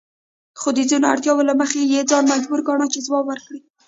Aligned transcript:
خو 0.59 0.69
د 0.77 0.79
ځینو 0.89 1.05
اړتیاوو 1.13 1.47
له 1.49 1.53
مخې 1.61 1.79
یې 1.93 2.01
ځان 2.11 2.23
مجبور 2.33 2.59
ګاڼه 2.67 2.85
چې 2.93 2.99
ځواب 3.07 3.25
ورکړي. 3.27 3.59